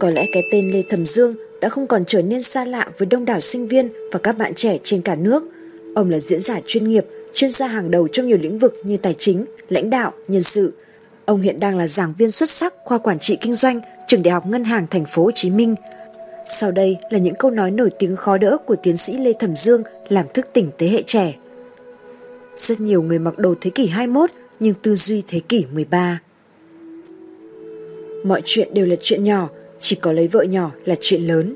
Có 0.00 0.10
lẽ 0.10 0.26
cái 0.32 0.42
tên 0.50 0.70
Lê 0.70 0.82
Thẩm 0.82 1.06
Dương 1.06 1.34
đã 1.60 1.68
không 1.68 1.86
còn 1.86 2.04
trở 2.04 2.22
nên 2.22 2.42
xa 2.42 2.64
lạ 2.64 2.88
với 2.98 3.06
đông 3.06 3.24
đảo 3.24 3.40
sinh 3.40 3.68
viên 3.68 3.88
và 4.12 4.18
các 4.22 4.38
bạn 4.38 4.54
trẻ 4.54 4.78
trên 4.84 5.02
cả 5.02 5.14
nước. 5.14 5.44
Ông 5.94 6.10
là 6.10 6.20
diễn 6.20 6.40
giả 6.40 6.60
chuyên 6.66 6.88
nghiệp, 6.88 7.04
chuyên 7.34 7.50
gia 7.50 7.66
hàng 7.66 7.90
đầu 7.90 8.08
trong 8.08 8.26
nhiều 8.26 8.38
lĩnh 8.38 8.58
vực 8.58 8.76
như 8.82 8.96
tài 8.96 9.14
chính, 9.18 9.44
lãnh 9.68 9.90
đạo, 9.90 10.12
nhân 10.28 10.42
sự. 10.42 10.72
Ông 11.24 11.40
hiện 11.40 11.60
đang 11.60 11.78
là 11.78 11.86
giảng 11.86 12.14
viên 12.18 12.30
xuất 12.30 12.50
sắc 12.50 12.74
khoa 12.84 12.98
quản 12.98 13.18
trị 13.18 13.38
kinh 13.40 13.54
doanh 13.54 13.80
trường 14.08 14.22
Đại 14.22 14.32
học 14.32 14.46
Ngân 14.46 14.64
hàng 14.64 14.86
Thành 14.90 15.04
phố 15.04 15.24
Hồ 15.24 15.30
Chí 15.34 15.50
Minh. 15.50 15.74
Sau 16.48 16.70
đây 16.70 16.96
là 17.10 17.18
những 17.18 17.34
câu 17.34 17.50
nói 17.50 17.70
nổi 17.70 17.90
tiếng 17.98 18.16
khó 18.16 18.38
đỡ 18.38 18.56
của 18.66 18.76
tiến 18.82 18.96
sĩ 18.96 19.16
Lê 19.16 19.32
Thẩm 19.32 19.56
Dương 19.56 19.82
làm 20.08 20.26
thức 20.34 20.46
tỉnh 20.52 20.70
thế 20.78 20.88
hệ 20.88 21.02
trẻ. 21.06 21.34
Rất 22.58 22.80
nhiều 22.80 23.02
người 23.02 23.18
mặc 23.18 23.38
đồ 23.38 23.54
thế 23.60 23.70
kỷ 23.74 23.86
21 23.86 24.30
nhưng 24.60 24.74
tư 24.74 24.94
duy 24.94 25.22
thế 25.28 25.40
kỷ 25.48 25.64
13. 25.72 26.20
Mọi 28.24 28.42
chuyện 28.44 28.74
đều 28.74 28.86
là 28.86 28.96
chuyện 29.02 29.24
nhỏ, 29.24 29.48
chỉ 29.80 29.96
có 29.96 30.12
lấy 30.12 30.28
vợ 30.28 30.42
nhỏ 30.42 30.70
là 30.84 30.94
chuyện 31.00 31.22
lớn. 31.22 31.54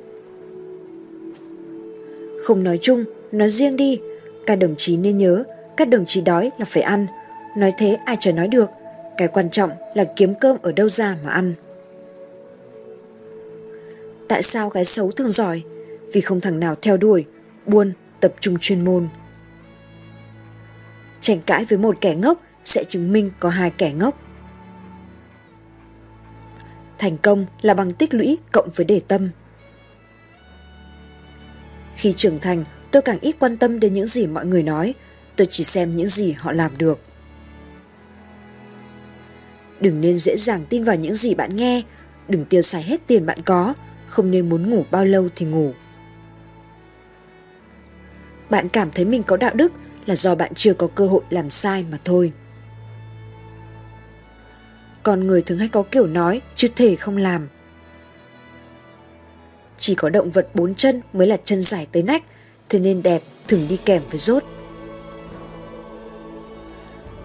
Không 2.45 2.64
nói 2.64 2.78
chung, 2.83 3.05
nói 3.33 3.50
riêng 3.50 3.77
đi, 3.77 4.00
các 4.47 4.56
đồng 4.56 4.74
chí 4.77 4.97
nên 4.97 5.19
nhớ, 5.19 5.45
các 5.77 5.88
đồng 5.88 6.05
chí 6.06 6.20
đói 6.20 6.50
là 6.59 6.64
phải 6.64 6.83
ăn, 6.83 7.06
nói 7.56 7.73
thế 7.78 7.97
ai 8.05 8.16
chả 8.20 8.33
nói 8.33 8.48
được, 8.48 8.70
cái 9.16 9.28
quan 9.28 9.50
trọng 9.50 9.70
là 9.95 10.05
kiếm 10.16 10.34
cơm 10.41 10.56
ở 10.62 10.73
đâu 10.73 10.88
ra 10.88 11.16
mà 11.24 11.30
ăn. 11.30 11.55
Tại 14.28 14.42
sao 14.42 14.69
gái 14.69 14.84
xấu 14.84 15.11
thường 15.11 15.30
giỏi? 15.30 15.62
Vì 16.12 16.20
không 16.20 16.41
thằng 16.41 16.61
nào 16.61 16.75
theo 16.83 16.97
đuổi, 16.97 17.25
buôn, 17.66 17.92
tập 18.20 18.34
trung 18.41 18.56
chuyên 18.61 18.84
môn. 18.84 19.09
Tranh 21.20 21.38
cãi 21.47 21.64
với 21.69 21.78
một 21.78 22.00
kẻ 22.00 22.14
ngốc 22.14 22.41
sẽ 22.64 22.84
chứng 22.88 23.12
minh 23.12 23.30
có 23.41 23.48
hai 23.48 23.70
kẻ 23.70 23.92
ngốc. 23.92 24.23
Thành 27.05 27.19
công 27.19 27.47
là 27.62 27.74
bằng 27.74 27.91
tích 27.91 28.14
lũy 28.14 28.38
cộng 28.52 28.69
với 28.74 28.86
đề 28.86 29.00
tâm. 29.08 29.28
Khi 31.97 32.14
trưởng 32.16 32.38
thành, 32.38 32.64
tôi 32.91 33.02
càng 33.02 33.19
ít 33.20 33.36
quan 33.38 33.56
tâm 33.56 33.80
đến 33.80 33.94
những 33.94 34.06
gì 34.06 34.27
mọi 34.27 34.47
người 34.47 34.62
nói, 34.62 34.94
tôi 35.36 35.47
chỉ 35.50 35.64
xem 35.64 35.97
những 35.97 36.08
gì 36.08 36.32
họ 36.32 36.52
làm 36.52 36.78
được. 36.78 37.00
Đừng 39.80 40.00
nên 40.00 40.19
dễ 40.19 40.36
dàng 40.36 40.64
tin 40.69 40.84
vào 40.84 40.97
những 40.97 41.14
gì 41.14 41.34
bạn 41.34 41.56
nghe, 41.56 41.82
đừng 42.28 42.44
tiêu 42.44 42.62
xài 42.62 42.82
hết 42.82 43.00
tiền 43.06 43.27
bạn 43.27 43.42
có, 43.42 43.75
không 44.06 44.30
nên 44.30 44.48
muốn 44.48 44.70
ngủ 44.70 44.84
bao 44.91 45.05
lâu 45.05 45.28
thì 45.36 45.47
ngủ. 45.47 45.72
Bạn 48.50 48.69
cảm 48.69 48.91
thấy 48.91 49.05
mình 49.05 49.22
có 49.22 49.36
đạo 49.36 49.55
đức 49.55 49.72
là 50.06 50.16
do 50.16 50.34
bạn 50.34 50.52
chưa 50.55 50.75
có 50.75 50.86
cơ 50.94 51.06
hội 51.06 51.22
làm 51.30 51.50
sai 51.50 51.84
mà 51.91 51.98
thôi. 52.05 52.32
Con 55.05 55.27
người 55.27 55.42
thường 55.42 55.58
hay 55.58 55.69
có 55.69 55.83
kiểu 55.83 56.06
nói 56.06 56.41
chứ 56.56 56.69
thể 56.77 56.97
không 56.97 57.16
làm. 57.16 57.48
Chỉ 59.78 59.94
có 59.94 60.08
động 60.08 60.30
vật 60.30 60.48
bốn 60.55 60.74
chân 60.74 61.00
mới 61.12 61.27
là 61.27 61.36
chân 61.44 61.62
dài 61.62 61.86
tới 61.92 62.02
nách, 62.02 62.22
thế 62.69 62.78
nên 62.78 63.02
đẹp 63.02 63.22
thường 63.48 63.66
đi 63.69 63.78
kèm 63.84 64.02
với 64.10 64.19
rốt. 64.19 64.44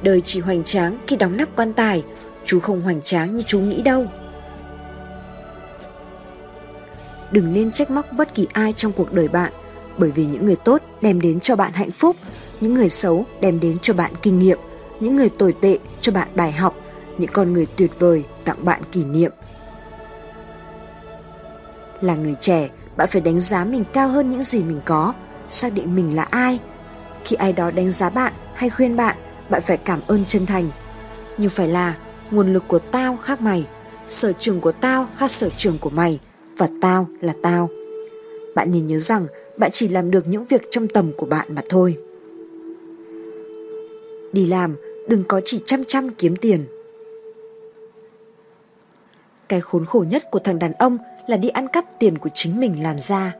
Đời 0.01 0.21
chỉ 0.25 0.39
hoành 0.39 0.63
tráng 0.63 0.97
khi 1.07 1.15
đóng 1.15 1.37
nắp 1.37 1.55
quan 1.55 1.73
tài, 1.73 2.03
chú 2.45 2.59
không 2.59 2.81
hoành 2.81 3.01
tráng 3.01 3.37
như 3.37 3.43
chú 3.47 3.59
nghĩ 3.59 3.81
đâu. 3.81 4.05
Đừng 7.31 7.53
nên 7.53 7.71
trách 7.71 7.91
móc 7.91 8.11
bất 8.11 8.35
kỳ 8.35 8.47
ai 8.53 8.73
trong 8.73 8.91
cuộc 8.91 9.13
đời 9.13 9.27
bạn, 9.27 9.53
bởi 9.97 10.11
vì 10.11 10.25
những 10.25 10.45
người 10.45 10.55
tốt 10.55 10.81
đem 11.01 11.21
đến 11.21 11.39
cho 11.39 11.55
bạn 11.55 11.71
hạnh 11.73 11.91
phúc, 11.91 12.15
những 12.61 12.73
người 12.73 12.89
xấu 12.89 13.25
đem 13.41 13.59
đến 13.59 13.77
cho 13.81 13.93
bạn 13.93 14.11
kinh 14.21 14.39
nghiệm, 14.39 14.59
những 14.99 15.15
người 15.15 15.29
tồi 15.29 15.53
tệ 15.61 15.77
cho 16.01 16.11
bạn 16.11 16.27
bài 16.35 16.51
học, 16.51 16.75
những 17.19 17.31
con 17.33 17.53
người 17.53 17.67
tuyệt 17.77 17.99
vời 17.99 18.23
tặng 18.45 18.65
bạn 18.65 18.81
kỷ 18.91 19.03
niệm. 19.03 19.31
Là 22.01 22.15
người 22.15 22.35
trẻ, 22.39 22.69
bạn 22.97 23.09
phải 23.11 23.21
đánh 23.21 23.39
giá 23.39 23.65
mình 23.65 23.83
cao 23.93 24.07
hơn 24.07 24.29
những 24.29 24.43
gì 24.43 24.63
mình 24.63 24.81
có, 24.85 25.13
xác 25.49 25.73
định 25.73 25.95
mình 25.95 26.15
là 26.15 26.23
ai. 26.23 26.59
Khi 27.23 27.35
ai 27.35 27.53
đó 27.53 27.71
đánh 27.71 27.91
giá 27.91 28.09
bạn 28.09 28.33
hay 28.53 28.69
khuyên 28.69 28.95
bạn, 28.95 29.17
bạn 29.49 29.61
phải 29.65 29.77
cảm 29.77 29.99
ơn 30.07 30.25
chân 30.27 30.45
thành. 30.45 30.69
Nhưng 31.37 31.49
phải 31.49 31.67
là 31.67 31.97
nguồn 32.31 32.53
lực 32.53 32.63
của 32.67 32.79
tao 32.79 33.17
khác 33.17 33.41
mày, 33.41 33.67
sở 34.09 34.33
trường 34.33 34.61
của 34.61 34.71
tao 34.71 35.07
khác 35.17 35.31
sở 35.31 35.49
trường 35.57 35.77
của 35.77 35.89
mày 35.89 36.19
và 36.57 36.67
tao 36.81 37.07
là 37.21 37.33
tao. 37.43 37.69
Bạn 38.55 38.71
nên 38.71 38.87
nhớ 38.87 38.99
rằng 38.99 39.27
bạn 39.57 39.71
chỉ 39.73 39.87
làm 39.87 40.11
được 40.11 40.27
những 40.27 40.45
việc 40.45 40.61
trong 40.71 40.87
tầm 40.87 41.11
của 41.17 41.25
bạn 41.25 41.47
mà 41.55 41.61
thôi. 41.69 41.97
Đi 44.33 44.45
làm, 44.45 44.75
đừng 45.07 45.23
có 45.23 45.41
chỉ 45.45 45.61
chăm 45.65 45.83
chăm 45.83 46.09
kiếm 46.09 46.35
tiền. 46.35 46.65
Cái 49.49 49.61
khốn 49.61 49.85
khổ 49.85 50.05
nhất 50.09 50.31
của 50.31 50.39
thằng 50.39 50.59
đàn 50.59 50.73
ông 50.73 50.97
là 51.27 51.37
đi 51.37 51.49
ăn 51.49 51.67
cắp 51.67 51.85
tiền 51.99 52.17
của 52.17 52.29
chính 52.33 52.59
mình 52.59 52.83
làm 52.83 52.99
ra. 52.99 53.35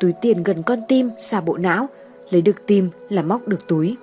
Túi 0.00 0.12
tiền 0.12 0.42
gần 0.42 0.62
con 0.62 0.78
tim 0.88 1.10
xa 1.18 1.40
bộ 1.40 1.56
não, 1.56 1.86
lấy 2.30 2.42
được 2.42 2.66
tim 2.66 2.90
là 3.08 3.22
móc 3.22 3.48
được 3.48 3.68
túi. 3.68 3.96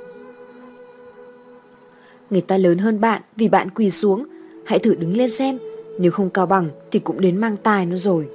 Người 2.29 2.41
ta 2.41 2.57
lớn 2.57 2.78
hơn 2.78 3.01
bạn 3.01 3.22
vì 3.35 3.50
bạn 3.50 3.69
quỳ 3.69 3.91
xuống, 3.91 4.25
hãy 4.66 4.79
thử 4.79 4.96
đứng 4.96 5.18
lên 5.18 5.29
xem, 5.29 5.59
nếu 6.00 6.12
không 6.12 6.29
cao 6.29 6.46
bằng 6.46 6.69
thì 6.91 7.00
cũng 7.00 7.22
đến 7.22 7.38
mang 7.38 7.57
tài 7.57 7.85
nó 7.85 7.96
rồi. 7.96 8.29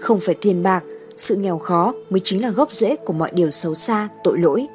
Không 0.00 0.20
phải 0.20 0.34
tiền 0.40 0.62
bạc, 0.62 0.84
sự 1.16 1.36
nghèo 1.36 1.58
khó 1.58 1.94
mới 2.10 2.20
chính 2.24 2.42
là 2.42 2.50
gốc 2.50 2.72
rễ 2.72 2.96
của 2.96 3.12
mọi 3.12 3.30
điều 3.34 3.50
xấu 3.50 3.74
xa, 3.74 4.08
tội 4.24 4.38
lỗi. 4.38 4.66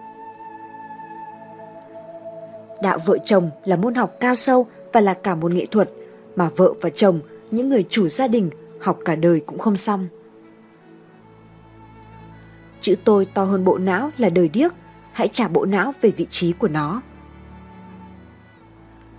Đạo 2.82 3.00
vợ 3.06 3.18
chồng 3.26 3.50
là 3.66 3.76
môn 3.76 3.96
học 3.96 4.16
cao 4.20 4.36
sâu 4.36 4.68
và 4.94 5.02
là 5.02 5.14
cả 5.14 5.36
một 5.36 5.52
nghệ 5.52 5.66
thuật 5.66 5.90
mà 6.36 6.50
vợ 6.56 6.74
và 6.82 6.90
chồng, 6.90 7.20
những 7.52 7.70
người 7.70 7.86
chủ 7.90 8.08
gia 8.08 8.28
đình 8.28 8.50
học 8.82 9.00
cả 9.06 9.16
đời 9.16 9.40
cũng 9.40 9.60
không 9.60 9.76
xong. 9.76 10.08
Chữ 12.82 12.96
tôi 13.04 13.26
to 13.26 13.44
hơn 13.44 13.64
bộ 13.64 13.78
não 13.78 14.12
là 14.18 14.30
đời 14.30 14.50
điếc, 14.50 14.74
hãy 15.12 15.28
trả 15.34 15.48
bộ 15.48 15.66
não 15.66 15.94
về 16.02 16.10
vị 16.10 16.28
trí 16.30 16.54
của 16.54 16.68
nó. 16.68 17.02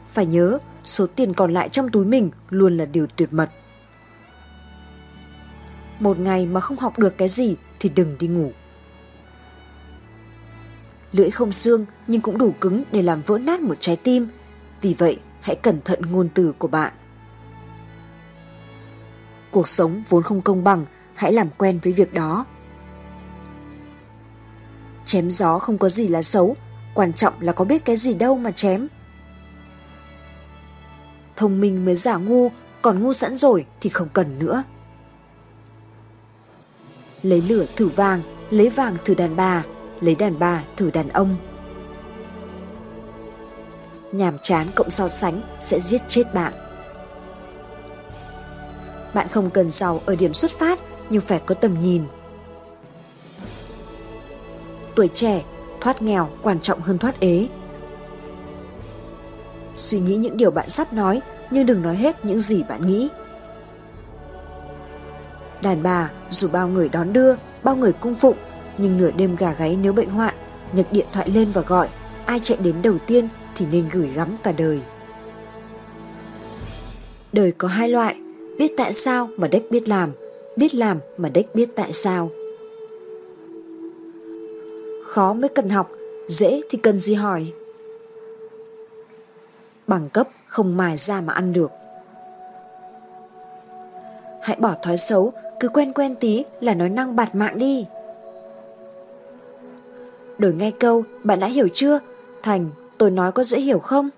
Phải 0.09 0.27
nhớ, 0.27 0.59
số 0.85 1.07
tiền 1.07 1.35
còn 1.35 1.55
lại 1.55 1.69
trong 1.69 1.89
túi 1.89 2.05
mình 2.05 2.31
luôn 2.51 2.77
là 2.77 2.85
điều 2.85 3.07
tuyệt 3.07 3.33
mật. 3.33 3.51
Một 6.01 6.19
ngày 6.19 6.47
mà 6.47 6.61
không 6.61 6.77
học 6.77 6.99
được 6.99 7.19
cái 7.19 7.29
gì 7.29 7.57
thì 7.81 7.89
đừng 7.89 8.17
đi 8.19 8.27
ngủ. 8.27 8.53
Lưỡi 11.13 11.31
không 11.31 11.53
xương 11.53 11.87
nhưng 12.07 12.21
cũng 12.21 12.39
đủ 12.39 12.55
cứng 12.61 12.85
để 12.93 13.03
làm 13.03 13.23
vỡ 13.27 13.39
nát 13.39 13.61
một 13.61 13.75
trái 13.81 13.97
tim. 13.97 14.29
Vì 14.81 14.95
vậy, 14.99 15.19
hãy 15.41 15.57
cẩn 15.57 15.81
thận 15.85 16.03
ngôn 16.11 16.29
từ 16.35 16.53
của 16.59 16.69
bạn. 16.69 16.93
Cuộc 19.51 19.69
sống 19.69 20.03
vốn 20.09 20.23
không 20.23 20.43
công 20.43 20.65
bằng, 20.65 20.87
hãy 21.15 21.33
làm 21.33 21.51
quen 21.59 21.79
với 21.83 21.93
việc 21.93 22.15
đó. 22.15 22.47
Chém 25.05 25.31
gió 25.31 25.59
không 25.59 25.79
có 25.79 25.89
gì 25.89 26.09
là 26.09 26.23
xấu, 26.23 26.57
quan 26.95 27.13
trọng 27.13 27.35
là 27.41 27.53
có 27.53 27.65
biết 27.65 27.85
cái 27.85 27.97
gì 27.97 28.15
đâu 28.15 28.37
mà 28.37 28.51
chém. 28.51 28.87
Thông 31.37 31.61
minh 31.61 31.85
mới 31.85 31.97
giả 31.97 32.17
ngu, 32.17 32.51
còn 32.83 33.03
ngu 33.03 33.13
sẵn 33.13 33.37
rồi 33.37 33.67
thì 33.81 33.91
không 33.91 34.09
cần 34.13 34.39
nữa. 34.39 34.63
Lấy 37.23 37.43
lửa 37.43 37.67
thử 37.77 37.89
vàng, 37.89 38.23
lấy 38.51 38.71
vàng 38.71 38.97
thử 39.05 39.15
đàn 39.15 39.37
bà, 39.37 39.65
lấy 40.01 40.15
đàn 40.15 40.39
bà 40.39 40.63
thử 40.77 40.91
đàn 40.91 41.09
ông. 41.09 41.37
Nhàm 44.13 44.39
chán 44.43 44.67
cộng 44.75 44.91
so 44.91 45.09
sánh 45.09 45.41
sẽ 45.61 45.81
giết 45.81 46.03
chết 46.09 46.35
bạn. 46.35 46.53
Bạn 49.15 49.29
không 49.29 49.51
cần 49.51 49.71
giàu 49.71 50.01
ở 50.07 50.17
điểm 50.17 50.35
xuất 50.35 50.51
phát 50.51 50.79
nhưng 51.11 51.23
phải 51.23 51.41
có 51.47 51.55
tầm 51.55 51.83
nhìn. 51.83 52.03
Tuổi 54.95 55.09
trẻ, 55.15 55.45
thoát 55.81 56.03
nghèo 56.03 56.29
quan 56.43 56.61
trọng 56.61 56.81
hơn 56.81 56.99
thoát 56.99 57.21
ế. 57.21 57.49
Suy 59.77 60.01
nghĩ 60.01 60.17
những 60.17 60.37
điều 60.37 60.51
bạn 60.51 60.69
sắp 60.69 60.93
nói 60.93 61.21
nhưng 61.51 61.67
đừng 61.67 61.83
nói 61.83 61.97
hết 61.97 62.25
những 62.25 62.41
gì 62.41 62.63
bạn 62.63 62.87
nghĩ. 62.87 63.09
Đàn 65.63 65.83
bà 65.83 66.11
dù 66.31 66.49
bao 66.49 66.69
người 66.69 66.89
đón 66.89 67.13
đưa, 67.13 67.35
bao 67.63 67.77
người 67.77 67.93
cung 67.93 68.15
phụng 68.15 68.37
nhưng 68.79 68.99
nửa 68.99 69.11
đêm 69.11 69.37
gà 69.37 69.53
gáy 69.53 69.79
nếu 69.83 69.93
bệnh 69.93 70.11
hoạn, 70.11 70.35
nhấc 70.73 70.93
điện 70.93 71.07
thoại 71.13 71.31
lên 71.31 71.49
và 71.55 71.63
gọi, 71.63 71.89
ai 72.27 72.41
chạy 72.43 72.59
đến 72.59 72.83
đầu 72.83 72.99
tiên 73.07 73.29
thì 73.55 73.67
nên 73.73 73.89
gửi 73.93 74.09
gắm 74.15 74.37
cả 74.43 74.53
đời. 74.53 74.81
Đời 77.33 77.53
có 77.53 77.69
hai 77.69 77.89
loại, 77.89 78.17
biết 78.59 78.73
tại 78.77 78.93
sao 78.93 79.29
mà 79.37 79.49
đếch 79.49 79.71
biết 79.71 79.89
làm, 79.89 80.13
biết 80.57 80.75
làm 80.75 80.99
mà 81.17 81.29
đếch 81.29 81.55
biết 81.55 81.69
tại 81.77 81.93
sao. 81.93 82.31
Khó 85.07 85.33
mới 85.33 85.49
cần 85.49 85.69
học, 85.71 85.91
dễ 86.29 86.61
thì 86.71 86.79
cần 86.83 87.01
gì 87.01 87.15
hỏi. 87.15 87.53
Bằng 89.87 90.09
cấp 90.09 90.27
không 90.47 90.77
mài 90.77 90.97
ra 90.97 91.21
mà 91.21 91.33
ăn 91.33 91.53
được. 91.53 91.71
Hãy 94.43 94.57
bỏ 94.61 94.75
thói 94.83 94.99
xấu, 94.99 95.33
cứ 95.61 95.69
quen 95.69 95.93
quen 95.93 96.15
tí 96.15 96.45
là 96.61 96.75
nói 96.75 96.89
năng 96.89 97.17
bạt 97.17 97.35
mạng 97.35 97.59
đi. 97.59 97.87
Đổi 100.39 100.53
ngay 100.53 100.73
câu, 100.81 101.05
bạn 101.25 101.41
đã 101.41 101.47
hiểu 101.47 101.69
chưa? 101.75 102.01
Thành, 102.43 102.71
tôi 102.99 103.11
nói 103.11 103.33
có 103.33 103.45
dễ 103.45 103.61
hiểu 103.61 103.79
không? 103.79 104.11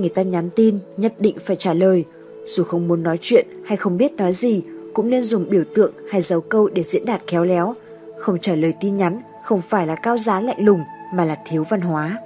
người 0.00 0.08
ta 0.08 0.22
nhắn 0.22 0.50
tin 0.56 0.78
nhất 0.96 1.14
định 1.18 1.36
phải 1.38 1.56
trả 1.56 1.74
lời. 1.74 2.04
Dù 2.46 2.64
không 2.64 2.88
muốn 2.88 3.02
nói 3.02 3.18
chuyện 3.20 3.46
hay 3.64 3.76
không 3.76 3.96
biết 3.96 4.12
nói 4.12 4.32
gì, 4.32 4.62
cũng 4.94 5.10
nên 5.10 5.24
dùng 5.24 5.50
biểu 5.50 5.64
tượng 5.74 5.92
hay 6.10 6.20
dấu 6.20 6.40
câu 6.40 6.68
để 6.68 6.82
diễn 6.82 7.04
đạt 7.04 7.22
khéo 7.26 7.44
léo. 7.44 7.74
Không 8.18 8.38
trả 8.38 8.54
lời 8.54 8.74
tin 8.80 8.96
nhắn 8.96 9.20
không 9.44 9.60
phải 9.60 9.86
là 9.86 9.94
cao 9.94 10.18
giá 10.18 10.40
lạnh 10.40 10.64
lùng 10.64 10.80
mà 11.14 11.24
là 11.24 11.38
thiếu 11.46 11.64
văn 11.70 11.80
hóa. 11.80 12.18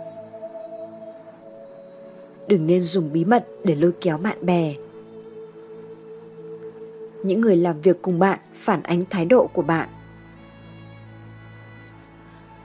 Đừng 2.49 2.67
nên 2.67 2.83
dùng 2.83 3.13
bí 3.13 3.25
mật 3.25 3.47
để 3.65 3.75
lôi 3.75 3.93
kéo 4.01 4.19
bạn 4.19 4.37
bè. 4.41 4.75
Những 7.23 7.41
người 7.41 7.57
làm 7.57 7.81
việc 7.81 8.03
cùng 8.03 8.19
bạn 8.19 8.39
phản 8.55 8.83
ánh 8.83 9.05
thái 9.11 9.25
độ 9.25 9.49
của 9.53 9.63
bạn. 9.63 9.89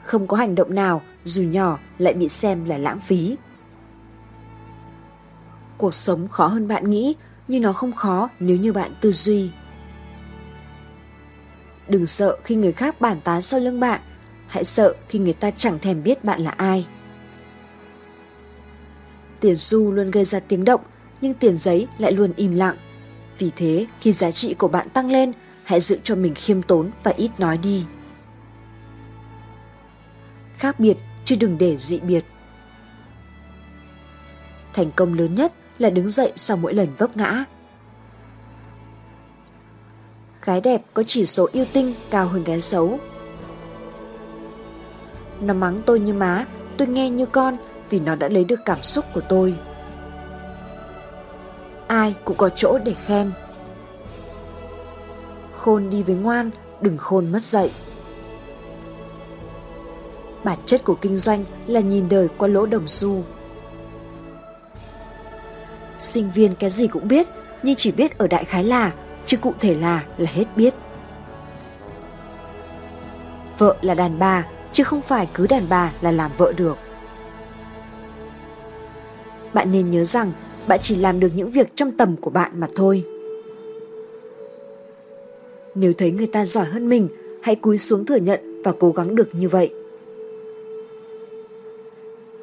Không 0.10 0.28
có 0.28 0.38
hành 0.38 0.56
động 0.56 0.76
nào 0.76 1.02
dù 1.24 1.42
nhỏ 1.42 1.80
lại 1.98 2.14
bị 2.14 2.30
xem 2.30 2.66
là 2.66 2.78
lãng 2.78 3.00
phí. 3.00 3.36
Cuộc 5.78 5.94
sống 5.94 6.28
khó 6.28 6.48
hơn 6.48 6.68
bạn 6.68 6.90
nghĩ, 6.90 7.16
nhưng 7.48 7.62
nó 7.62 7.74
không 7.74 7.94
khó 7.94 8.30
nếu 8.40 8.58
như 8.58 8.74
bạn 8.74 8.92
tư 9.02 9.12
duy. 9.12 9.52
Đừng 11.88 12.08
sợ 12.08 12.38
khi 12.44 12.56
người 12.56 12.72
khác 12.72 13.02
bàn 13.02 13.22
tán 13.22 13.42
sau 13.42 13.60
lưng 13.60 13.80
bạn, 13.80 14.02
hãy 14.48 14.64
sợ 14.64 14.96
khi 15.08 15.20
người 15.20 15.34
ta 15.34 15.52
chẳng 15.52 15.80
thèm 15.80 16.04
biết 16.04 16.24
bạn 16.24 16.42
là 16.42 16.52
ai. 16.52 16.88
Tiền 19.40 19.58
xu 19.58 19.92
luôn 19.92 20.12
gây 20.12 20.26
ra 20.26 20.40
tiếng 20.40 20.66
động, 20.66 20.82
nhưng 21.22 21.34
tiền 21.34 21.58
giấy 21.58 21.88
lại 21.98 22.12
luôn 22.12 22.34
im 22.36 22.56
lặng. 22.56 22.76
Vì 23.38 23.52
thế, 23.56 23.86
khi 24.00 24.14
giá 24.14 24.32
trị 24.32 24.54
của 24.54 24.68
bạn 24.68 24.90
tăng 24.90 25.12
lên, 25.12 25.32
hãy 25.64 25.80
giữ 25.80 26.00
cho 26.04 26.16
mình 26.16 26.34
khiêm 26.36 26.62
tốn 26.62 26.92
và 27.04 27.12
ít 27.18 27.32
nói 27.38 27.58
đi. 27.58 27.86
Khác 30.60 30.80
biệt 30.80 30.98
chứ 31.26 31.36
đừng 31.40 31.58
để 31.58 31.78
dị 31.78 32.00
biệt. 32.00 32.26
Thành 34.74 34.92
công 34.96 35.14
lớn 35.14 35.36
nhất 35.36 35.54
là 35.78 35.90
đứng 35.90 36.10
dậy 36.10 36.32
sau 36.36 36.58
mỗi 36.58 36.74
lần 36.74 36.96
vấp 36.98 37.18
ngã. 37.18 37.46
Gái 40.46 40.62
đẹp 40.62 40.82
có 40.94 41.04
chỉ 41.08 41.26
số 41.26 41.48
yêu 41.52 41.66
tinh 41.74 41.94
cao 42.10 42.28
hơn 42.28 42.44
gái 42.44 42.62
xấu. 42.62 43.00
Nó 45.42 45.54
mắng 45.54 45.82
tôi 45.86 46.00
như 46.00 46.14
má, 46.14 46.46
tôi 46.78 46.88
nghe 46.88 47.10
như 47.10 47.26
con 47.26 47.58
vì 47.90 48.00
nó 48.00 48.16
đã 48.16 48.28
lấy 48.28 48.46
được 48.46 48.60
cảm 48.66 48.84
xúc 48.84 49.06
của 49.14 49.22
tôi. 49.30 49.56
Ai 51.88 52.16
cũng 52.26 52.38
có 52.38 52.50
chỗ 52.50 52.80
để 52.86 52.94
khen. 53.06 53.32
Khôn 55.58 55.90
đi 55.90 56.04
với 56.04 56.16
ngoan, 56.16 56.50
đừng 56.82 56.98
khôn 56.98 57.32
mất 57.32 57.44
dậy. 57.44 57.72
Bản 60.50 60.60
chất 60.66 60.84
của 60.84 60.96
kinh 60.96 61.18
doanh 61.18 61.46
là 61.68 61.80
nhìn 61.80 62.10
đời 62.10 62.28
qua 62.38 62.48
lỗ 62.48 62.66
đồng 62.66 62.88
xu. 62.88 63.24
Sinh 66.00 66.30
viên 66.36 66.56
cái 66.56 66.70
gì 66.70 66.88
cũng 66.88 67.08
biết, 67.08 67.28
nhưng 67.64 67.76
chỉ 67.76 67.92
biết 67.92 68.18
ở 68.18 68.28
đại 68.28 68.46
khái 68.46 68.64
là, 68.64 68.92
chứ 69.26 69.38
cụ 69.38 69.54
thể 69.60 69.76
là 69.76 70.04
là 70.18 70.30
hết 70.34 70.46
biết. 70.56 70.74
Vợ 73.58 73.76
là 73.82 73.94
đàn 73.94 74.20
bà, 74.20 74.48
chứ 74.74 74.84
không 74.84 75.02
phải 75.02 75.28
cứ 75.34 75.48
đàn 75.48 75.64
bà 75.70 75.92
là 76.02 76.12
làm 76.12 76.32
vợ 76.38 76.54
được. 76.58 76.78
Bạn 79.54 79.72
nên 79.72 79.92
nhớ 79.92 80.04
rằng 80.04 80.32
bạn 80.68 80.80
chỉ 80.82 80.96
làm 80.96 81.20
được 81.20 81.32
những 81.36 81.52
việc 81.52 81.76
trong 81.76 81.92
tầm 81.92 82.16
của 82.16 82.30
bạn 82.30 82.60
mà 82.60 82.68
thôi. 82.76 83.04
Nếu 85.76 85.94
thấy 85.94 86.12
người 86.12 86.28
ta 86.28 86.46
giỏi 86.46 86.66
hơn 86.66 86.90
mình, 86.90 87.08
hãy 87.44 87.56
cúi 87.56 87.78
xuống 87.78 88.06
thừa 88.06 88.18
nhận 88.18 88.62
và 88.64 88.72
cố 88.80 88.92
gắng 88.92 89.16
được 89.16 89.36
như 89.36 89.50
vậy. 89.50 89.74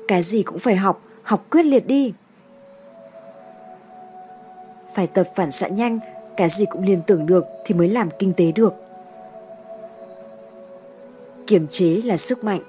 Cái 0.09 0.23
gì 0.23 0.43
cũng 0.43 0.59
phải 0.59 0.77
học, 0.77 1.03
học 1.23 1.47
quyết 1.51 1.63
liệt 1.63 1.87
đi. 1.87 2.13
Phải 4.95 5.07
tập 5.07 5.27
phản 5.37 5.53
xạ 5.53 5.69
nhanh, 5.69 5.99
cái 6.37 6.49
gì 6.49 6.65
cũng 6.71 6.85
liên 6.85 7.01
tưởng 7.07 7.27
được 7.27 7.45
thì 7.65 7.75
mới 7.75 7.89
làm 7.89 8.09
kinh 8.19 8.33
tế 8.37 8.53
được. 8.53 8.75
Kiềm 11.47 11.67
chế 11.71 12.01
là 12.05 12.17
sức 12.17 12.45
mạnh. 12.45 12.61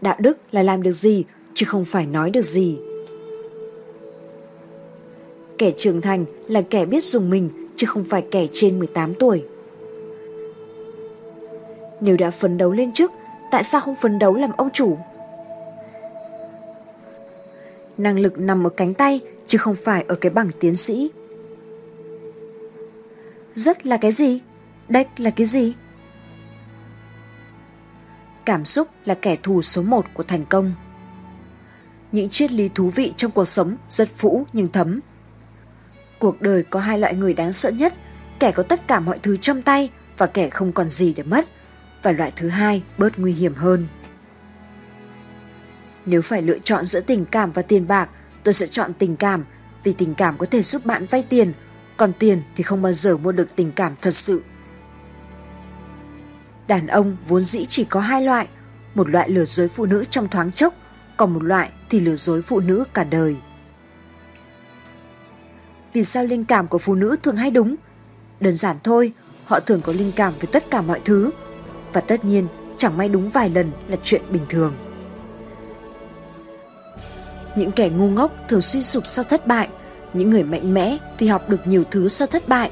Đạo 0.00 0.16
đức 0.18 0.38
là 0.50 0.62
làm 0.62 0.82
được 0.82 0.92
gì 0.92 1.24
chứ 1.54 1.66
không 1.66 1.84
phải 1.84 2.06
nói 2.06 2.30
được 2.30 2.44
gì. 2.44 2.78
Kẻ 5.58 5.70
trưởng 5.78 6.00
thành 6.00 6.24
là 6.48 6.62
kẻ 6.70 6.86
biết 6.86 7.04
dùng 7.04 7.30
mình 7.30 7.50
chứ 7.76 7.86
không 7.86 8.04
phải 8.04 8.26
kẻ 8.30 8.46
trên 8.52 8.78
18 8.78 9.14
tuổi. 9.14 9.44
Nếu 12.00 12.16
đã 12.16 12.30
phấn 12.30 12.58
đấu 12.58 12.72
lên 12.72 12.92
trước 12.92 13.12
tại 13.50 13.64
sao 13.64 13.80
không 13.80 13.94
phấn 13.94 14.18
đấu 14.18 14.34
làm 14.34 14.52
ông 14.56 14.70
chủ? 14.70 14.98
Năng 17.98 18.18
lực 18.18 18.38
nằm 18.38 18.66
ở 18.66 18.70
cánh 18.70 18.94
tay 18.94 19.20
chứ 19.46 19.58
không 19.58 19.74
phải 19.84 20.04
ở 20.08 20.14
cái 20.14 20.30
bằng 20.30 20.50
tiến 20.60 20.76
sĩ. 20.76 21.10
Rất 23.54 23.86
là 23.86 23.96
cái 23.96 24.12
gì? 24.12 24.40
Đếch 24.88 25.08
là 25.20 25.30
cái 25.30 25.46
gì? 25.46 25.74
Cảm 28.44 28.64
xúc 28.64 28.88
là 29.04 29.14
kẻ 29.14 29.36
thù 29.42 29.62
số 29.62 29.82
một 29.82 30.06
của 30.14 30.22
thành 30.22 30.44
công. 30.44 30.72
Những 32.12 32.28
triết 32.28 32.52
lý 32.52 32.68
thú 32.74 32.88
vị 32.88 33.12
trong 33.16 33.30
cuộc 33.30 33.44
sống 33.44 33.76
rất 33.88 34.08
phũ 34.16 34.46
nhưng 34.52 34.68
thấm. 34.68 35.00
Cuộc 36.18 36.42
đời 36.42 36.62
có 36.62 36.80
hai 36.80 36.98
loại 36.98 37.14
người 37.14 37.34
đáng 37.34 37.52
sợ 37.52 37.70
nhất, 37.70 37.94
kẻ 38.38 38.50
có 38.50 38.62
tất 38.62 38.88
cả 38.88 39.00
mọi 39.00 39.18
thứ 39.18 39.36
trong 39.36 39.62
tay 39.62 39.90
và 40.18 40.26
kẻ 40.26 40.48
không 40.48 40.72
còn 40.72 40.90
gì 40.90 41.12
để 41.16 41.22
mất 41.22 41.48
và 42.02 42.12
loại 42.12 42.32
thứ 42.36 42.48
hai 42.48 42.82
bớt 42.98 43.18
nguy 43.18 43.32
hiểm 43.32 43.54
hơn. 43.54 43.86
Nếu 46.06 46.22
phải 46.22 46.42
lựa 46.42 46.58
chọn 46.58 46.84
giữa 46.84 47.00
tình 47.00 47.24
cảm 47.24 47.52
và 47.52 47.62
tiền 47.62 47.88
bạc, 47.88 48.10
tôi 48.44 48.54
sẽ 48.54 48.66
chọn 48.66 48.92
tình 48.98 49.16
cảm 49.16 49.44
vì 49.84 49.92
tình 49.92 50.14
cảm 50.14 50.38
có 50.38 50.46
thể 50.46 50.62
giúp 50.62 50.86
bạn 50.86 51.06
vay 51.06 51.22
tiền, 51.22 51.52
còn 51.96 52.12
tiền 52.18 52.42
thì 52.56 52.62
không 52.62 52.82
bao 52.82 52.92
giờ 52.92 53.16
mua 53.16 53.32
được 53.32 53.56
tình 53.56 53.72
cảm 53.72 53.94
thật 54.02 54.10
sự. 54.10 54.42
Đàn 56.68 56.86
ông 56.86 57.16
vốn 57.28 57.44
dĩ 57.44 57.66
chỉ 57.68 57.84
có 57.84 58.00
hai 58.00 58.22
loại, 58.22 58.48
một 58.94 59.08
loại 59.08 59.30
lừa 59.30 59.44
dối 59.44 59.68
phụ 59.68 59.86
nữ 59.86 60.04
trong 60.10 60.28
thoáng 60.28 60.52
chốc, 60.52 60.74
còn 61.16 61.34
một 61.34 61.42
loại 61.42 61.70
thì 61.90 62.00
lừa 62.00 62.16
dối 62.16 62.42
phụ 62.42 62.60
nữ 62.60 62.84
cả 62.94 63.04
đời. 63.04 63.36
Vì 65.92 66.04
sao 66.04 66.24
linh 66.24 66.44
cảm 66.44 66.68
của 66.68 66.78
phụ 66.78 66.94
nữ 66.94 67.16
thường 67.22 67.36
hay 67.36 67.50
đúng? 67.50 67.76
Đơn 68.40 68.52
giản 68.52 68.76
thôi, 68.84 69.12
họ 69.44 69.60
thường 69.60 69.80
có 69.82 69.92
linh 69.92 70.12
cảm 70.16 70.32
với 70.40 70.48
tất 70.52 70.70
cả 70.70 70.82
mọi 70.82 71.00
thứ, 71.04 71.30
và 71.92 72.00
tất 72.00 72.24
nhiên 72.24 72.46
chẳng 72.76 72.96
may 72.96 73.08
đúng 73.08 73.30
vài 73.30 73.50
lần 73.50 73.70
là 73.88 73.96
chuyện 74.02 74.22
bình 74.30 74.42
thường. 74.48 74.74
Những 77.56 77.72
kẻ 77.72 77.88
ngu 77.88 78.08
ngốc 78.08 78.32
thường 78.48 78.60
suy 78.60 78.82
sụp 78.82 79.06
sau 79.06 79.24
thất 79.24 79.46
bại, 79.46 79.68
những 80.12 80.30
người 80.30 80.42
mạnh 80.42 80.74
mẽ 80.74 80.96
thì 81.18 81.26
học 81.26 81.48
được 81.48 81.66
nhiều 81.66 81.84
thứ 81.90 82.08
sau 82.08 82.26
thất 82.26 82.48
bại, 82.48 82.70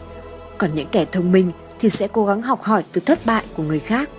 còn 0.58 0.74
những 0.74 0.88
kẻ 0.92 1.04
thông 1.04 1.32
minh 1.32 1.52
thì 1.78 1.90
sẽ 1.90 2.08
cố 2.08 2.26
gắng 2.26 2.42
học 2.42 2.62
hỏi 2.62 2.84
từ 2.92 3.00
thất 3.00 3.26
bại 3.26 3.44
của 3.56 3.62
người 3.62 3.78
khác. 3.78 4.10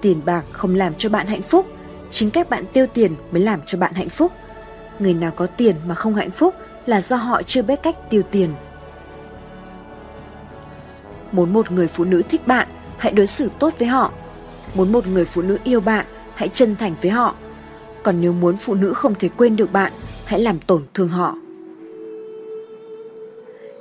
Tiền 0.00 0.20
bạc 0.24 0.44
không 0.52 0.74
làm 0.74 0.94
cho 0.94 1.08
bạn 1.08 1.26
hạnh 1.26 1.42
phúc, 1.42 1.66
chính 2.10 2.30
cách 2.30 2.50
bạn 2.50 2.64
tiêu 2.72 2.86
tiền 2.94 3.14
mới 3.30 3.42
làm 3.42 3.60
cho 3.66 3.78
bạn 3.78 3.92
hạnh 3.94 4.08
phúc. 4.08 4.32
Người 4.98 5.14
nào 5.14 5.30
có 5.30 5.46
tiền 5.46 5.76
mà 5.86 5.94
không 5.94 6.14
hạnh 6.14 6.30
phúc 6.30 6.54
là 6.86 7.00
do 7.00 7.16
họ 7.16 7.42
chưa 7.42 7.62
biết 7.62 7.82
cách 7.82 8.10
tiêu 8.10 8.22
tiền. 8.30 8.50
Muốn 11.36 11.52
một 11.52 11.72
người 11.72 11.88
phụ 11.88 12.04
nữ 12.04 12.22
thích 12.28 12.46
bạn 12.46 12.68
hãy 12.96 13.12
đối 13.12 13.26
xử 13.26 13.50
tốt 13.58 13.74
với 13.78 13.88
họ. 13.88 14.12
Muốn 14.74 14.92
một 14.92 15.06
người 15.06 15.24
phụ 15.24 15.42
nữ 15.42 15.58
yêu 15.64 15.80
bạn, 15.80 16.06
hãy 16.34 16.48
chân 16.48 16.76
thành 16.76 16.94
với 17.02 17.10
họ. 17.10 17.34
Còn 18.02 18.20
nếu 18.20 18.32
muốn 18.32 18.56
phụ 18.56 18.74
nữ 18.74 18.92
không 18.92 19.14
thể 19.14 19.28
quên 19.36 19.56
được 19.56 19.72
bạn, 19.72 19.92
hãy 20.24 20.40
làm 20.40 20.58
tổn 20.66 20.82
thương 20.94 21.08
họ. 21.08 21.36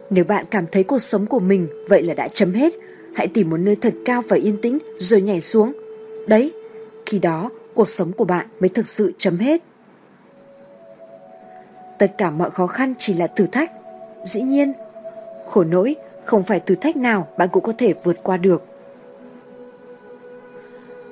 Nếu 0.09 0.23
bạn 0.23 0.45
cảm 0.51 0.65
thấy 0.71 0.83
cuộc 0.83 0.99
sống 0.99 1.25
của 1.25 1.39
mình 1.39 1.67
vậy 1.89 2.03
là 2.03 2.13
đã 2.13 2.27
chấm 2.27 2.53
hết, 2.53 2.73
hãy 3.15 3.27
tìm 3.27 3.49
một 3.49 3.57
nơi 3.57 3.75
thật 3.75 3.93
cao 4.05 4.21
và 4.27 4.37
yên 4.37 4.61
tĩnh 4.61 4.77
rồi 4.97 5.21
nhảy 5.21 5.41
xuống. 5.41 5.73
Đấy, 6.27 6.53
khi 7.05 7.19
đó 7.19 7.49
cuộc 7.73 7.89
sống 7.89 8.11
của 8.11 8.25
bạn 8.25 8.47
mới 8.59 8.69
thực 8.69 8.87
sự 8.87 9.13
chấm 9.17 9.37
hết. 9.37 9.61
Tất 11.99 12.17
cả 12.17 12.31
mọi 12.31 12.51
khó 12.51 12.67
khăn 12.67 12.93
chỉ 12.97 13.13
là 13.13 13.27
thử 13.27 13.45
thách. 13.45 13.71
Dĩ 14.23 14.41
nhiên, 14.41 14.73
khổ 15.47 15.63
nỗi 15.63 15.95
không 16.25 16.43
phải 16.43 16.59
thử 16.59 16.75
thách 16.75 16.95
nào 16.95 17.27
bạn 17.37 17.49
cũng 17.51 17.63
có 17.63 17.73
thể 17.77 17.93
vượt 18.03 18.23
qua 18.23 18.37
được 18.37 18.63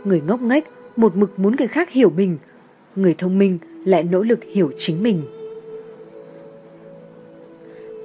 người 0.06 0.22
ngốc 0.22 0.42
nghếch 0.42 0.64
một 0.96 1.16
mực 1.16 1.40
muốn 1.40 1.56
người 1.60 1.68
khác 1.68 1.90
hiểu 1.90 2.10
mình, 2.10 2.38
người 2.96 3.16
thông 3.18 3.40
minh 3.40 3.58
lại 3.86 4.04
nỗ 4.04 4.24
lực 4.24 4.40
hiểu 4.44 4.72
chính 4.78 5.04
mình. 5.04 5.22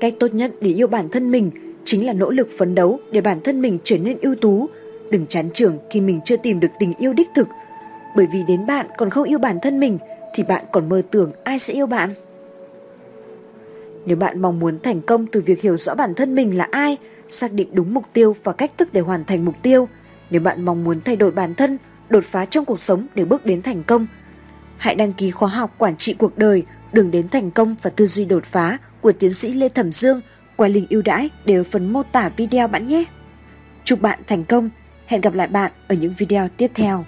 Cách 0.00 0.15
tốt 0.21 0.35
nhất 0.35 0.53
để 0.61 0.71
yêu 0.71 0.87
bản 0.87 1.09
thân 1.09 1.31
mình 1.31 1.50
chính 1.85 2.07
là 2.07 2.12
nỗ 2.12 2.31
lực 2.31 2.49
phấn 2.59 2.75
đấu 2.75 3.00
để 3.11 3.21
bản 3.21 3.41
thân 3.41 3.62
mình 3.62 3.79
trở 3.85 3.99
nên 3.99 4.19
ưu 4.21 4.35
tú, 4.35 4.67
đừng 5.11 5.27
chán 5.27 5.49
trường 5.55 5.79
khi 5.91 6.00
mình 6.00 6.21
chưa 6.25 6.37
tìm 6.37 6.61
được 6.61 6.71
tình 6.79 6.93
yêu 6.99 7.12
đích 7.12 7.29
thực. 7.35 7.49
Bởi 8.17 8.27
vì 8.33 8.43
đến 8.49 8.67
bạn 8.67 8.87
còn 8.99 9.11
không 9.11 9.25
yêu 9.25 9.38
bản 9.38 9.59
thân 9.62 9.81
mình 9.81 9.99
thì 10.35 10.43
bạn 10.43 10.65
còn 10.73 10.88
mơ 10.88 11.03
tưởng 11.11 11.33
ai 11.45 11.59
sẽ 11.59 11.75
yêu 11.75 11.87
bạn. 11.87 12.11
Nếu 14.09 14.17
bạn 14.17 14.43
mong 14.43 14.61
muốn 14.61 14.79
thành 14.83 15.00
công 15.00 15.27
từ 15.27 15.43
việc 15.47 15.61
hiểu 15.61 15.77
rõ 15.77 15.95
bản 15.95 16.15
thân 16.15 16.35
mình 16.35 16.59
là 16.59 16.69
ai, 16.71 16.97
xác 17.29 17.53
định 17.53 17.69
đúng 17.73 17.95
mục 17.95 18.05
tiêu 18.12 18.37
và 18.45 18.53
cách 18.53 18.71
thức 18.79 18.88
để 18.93 19.00
hoàn 19.00 19.25
thành 19.25 19.45
mục 19.45 19.55
tiêu, 19.62 19.88
nếu 20.31 20.41
bạn 20.41 20.65
mong 20.65 20.85
muốn 20.85 21.00
thay 21.00 21.17
đổi 21.17 21.31
bản 21.31 21.55
thân 21.55 21.79
đột 22.09 22.25
phá 22.25 22.45
trong 22.45 22.65
cuộc 22.65 22.79
sống 22.79 23.07
để 23.15 23.25
bước 23.25 23.47
đến 23.47 23.62
thành 23.62 23.83
công. 23.83 24.07
hãy 24.77 24.95
đăng 24.95 25.12
ký 25.12 25.31
khóa 25.31 25.49
học 25.49 25.75
quản 25.79 25.97
trị 25.97 26.15
cuộc 26.19 26.38
đời, 26.38 26.62
đường 26.93 27.11
đến 27.11 27.29
thành 27.29 27.50
công 27.50 27.75
và 27.83 27.91
tư 27.91 28.07
duy 28.07 28.25
đột 28.25 28.45
phá 28.45 28.79
của 29.00 29.12
tiến 29.12 29.33
sĩ 29.33 29.53
Lê 29.53 29.69
Thẩm 29.69 29.93
Dương 29.93 30.21
qua 30.57 30.69
link 30.69 30.91
ưu 30.91 31.03
đãi 31.03 31.31
đều 31.45 31.65
phần 31.65 31.93
mô 31.93 32.03
tả 32.03 32.31
video 32.37 32.69
bạn 32.69 32.87
nhé. 32.87 33.05
Chúc 33.85 34.00
bạn 34.00 34.19
thành 34.27 34.45
công, 34.45 34.71
hẹn 35.07 35.21
gặp 35.21 35.35
lại 35.35 35.49
bạn 35.49 35.73
ở 35.88 35.95
những 35.95 36.15
video 36.19 36.49
tiếp 36.57 36.71
theo. 36.75 37.05